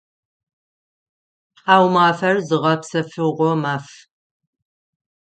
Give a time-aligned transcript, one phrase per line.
[1.55, 3.87] Тхьаумафэр зыгъэпсэфыгъо маф.